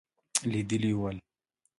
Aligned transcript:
لیدلي 0.51 0.91
ول. 0.99 1.17